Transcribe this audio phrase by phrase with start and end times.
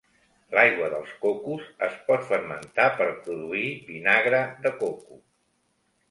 [0.53, 5.19] L"aigua dels cocos es pot fermentar per produir vinagre de coco.